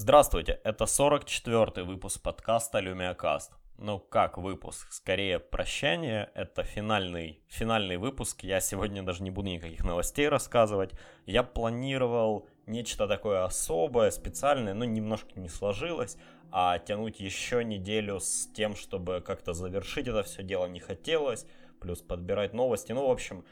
Здравствуйте, 0.00 0.60
это 0.62 0.84
44-й 0.84 1.82
выпуск 1.82 2.22
подкаста 2.22 2.78
LumiaCast. 2.78 3.50
Ну, 3.78 3.98
как 3.98 4.38
выпуск? 4.38 4.92
Скорее, 4.92 5.40
прощание. 5.40 6.30
Это 6.36 6.62
финальный, 6.62 7.42
финальный 7.48 7.96
выпуск. 7.96 8.44
Я 8.44 8.60
сегодня 8.60 9.02
даже 9.02 9.24
не 9.24 9.32
буду 9.32 9.48
никаких 9.48 9.82
новостей 9.82 10.28
рассказывать. 10.28 10.92
Я 11.26 11.42
планировал 11.42 12.46
нечто 12.66 13.08
такое 13.08 13.42
особое, 13.42 14.12
специальное, 14.12 14.72
но 14.72 14.84
немножко 14.84 15.40
не 15.40 15.48
сложилось. 15.48 16.16
А 16.52 16.78
тянуть 16.78 17.18
еще 17.18 17.64
неделю 17.64 18.20
с 18.20 18.46
тем, 18.54 18.76
чтобы 18.76 19.20
как-то 19.20 19.52
завершить 19.52 20.06
это 20.06 20.22
все 20.22 20.44
дело 20.44 20.66
не 20.66 20.78
хотелось. 20.78 21.44
Плюс 21.80 22.02
подбирать 22.02 22.54
новости. 22.54 22.92
Ну, 22.92 23.08
в 23.08 23.10
общем, 23.10 23.44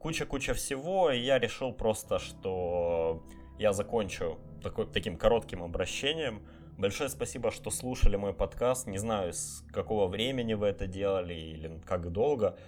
куча-куча 0.00 0.52
всего. 0.54 1.12
И 1.12 1.20
я 1.20 1.38
решил 1.38 1.72
просто, 1.72 2.18
что 2.18 3.22
я 3.62 3.72
закончу 3.72 4.38
такой, 4.60 4.86
таким 4.86 5.16
коротким 5.16 5.62
обращением. 5.62 6.42
Большое 6.78 7.08
спасибо, 7.08 7.52
что 7.52 7.70
слушали 7.70 8.16
мой 8.16 8.34
подкаст. 8.34 8.88
Не 8.88 8.98
знаю, 8.98 9.32
с 9.32 9.64
какого 9.72 10.08
времени 10.08 10.54
вы 10.54 10.66
это 10.66 10.88
делали 10.88 11.34
или 11.34 11.80
как 11.86 12.10
долго. 12.10 12.58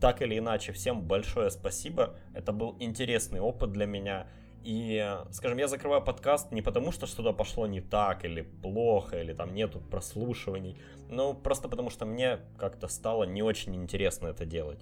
Так 0.00 0.22
или 0.22 0.38
иначе, 0.38 0.72
всем 0.72 1.02
большое 1.02 1.50
спасибо. 1.50 2.16
Это 2.34 2.52
был 2.52 2.76
интересный 2.80 3.40
опыт 3.40 3.72
для 3.72 3.84
меня. 3.84 4.26
И, 4.64 5.18
скажем, 5.32 5.58
я 5.58 5.68
закрываю 5.68 6.02
подкаст 6.02 6.50
не 6.50 6.62
потому, 6.62 6.92
что 6.92 7.06
что-то 7.06 7.34
пошло 7.34 7.66
не 7.66 7.82
так, 7.82 8.24
или 8.24 8.40
плохо, 8.40 9.20
или 9.20 9.34
там 9.34 9.54
нету 9.54 9.80
прослушиваний, 9.80 10.78
но 11.10 11.34
просто 11.34 11.68
потому, 11.68 11.90
что 11.90 12.06
мне 12.06 12.38
как-то 12.56 12.86
стало 12.86 13.24
не 13.24 13.42
очень 13.42 13.74
интересно 13.74 14.28
это 14.28 14.46
делать. 14.46 14.80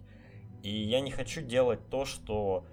И 0.62 0.70
я 0.70 1.00
не 1.00 1.10
хочу 1.10 1.40
делать 1.40 1.80
то, 1.88 2.04
что 2.04 2.66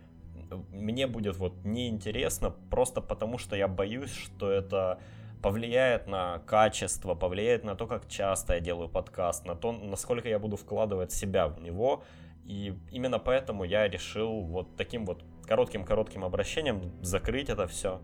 мне 0.71 1.07
будет 1.07 1.37
вот 1.37 1.53
неинтересно, 1.63 2.51
просто 2.69 3.01
потому 3.01 3.37
что 3.37 3.55
я 3.55 3.67
боюсь, 3.67 4.13
что 4.13 4.49
это 4.51 4.99
повлияет 5.41 6.07
на 6.07 6.39
качество, 6.39 7.15
повлияет 7.15 7.63
на 7.63 7.75
то, 7.75 7.87
как 7.87 8.07
часто 8.07 8.55
я 8.55 8.59
делаю 8.59 8.89
подкаст, 8.89 9.45
на 9.45 9.55
то, 9.55 9.71
насколько 9.71 10.27
я 10.27 10.39
буду 10.39 10.55
вкладывать 10.57 11.11
себя 11.11 11.47
в 11.47 11.61
него. 11.61 12.03
И 12.45 12.73
именно 12.91 13.19
поэтому 13.19 13.65
я 13.65 13.87
решил 13.87 14.41
вот 14.41 14.75
таким 14.77 15.05
вот 15.05 15.23
коротким-коротким 15.45 16.23
обращением 16.23 16.91
закрыть 17.01 17.49
это 17.49 17.67
все. 17.67 18.01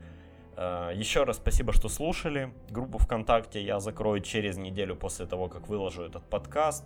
Э, 0.56 0.92
Еще 0.94 1.24
раз 1.24 1.38
спасибо, 1.38 1.74
что 1.74 1.90
слушали. 1.90 2.54
Группу 2.70 2.98
ВКонтакте 2.98 3.64
я 3.64 3.80
закрою 3.80 4.22
через 4.22 4.58
неделю 4.58 4.96
после 4.96 5.26
того, 5.26 5.48
как 5.48 5.68
выложу 5.68 6.04
этот 6.04 6.24
подкаст. 6.30 6.86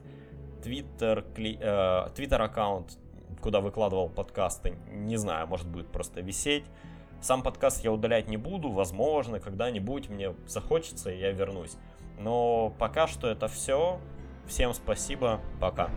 Твиттер, 0.64 1.26
э, 1.38 2.10
Твиттер 2.16 2.42
аккаунт 2.42 2.98
куда 3.42 3.62
выкладывал 3.62 4.10
подкасты, 4.10 4.76
не 4.92 5.18
знаю, 5.18 5.48
может 5.48 5.68
будет 5.68 5.88
просто 5.88 6.22
висеть. 6.22 6.66
Сам 7.22 7.42
подкаст 7.42 7.84
я 7.84 7.92
удалять 7.92 8.28
не 8.28 8.38
буду, 8.38 8.70
возможно, 8.70 9.40
когда-нибудь 9.40 10.10
мне 10.10 10.36
захочется, 10.46 11.12
и 11.12 11.20
я 11.20 11.32
вернусь. 11.32 11.78
Но 12.20 12.74
пока 12.78 13.08
что 13.08 13.28
это 13.28 13.48
все. 13.48 14.00
Всем 14.48 14.74
спасибо, 14.74 15.42
пока. 15.60 15.90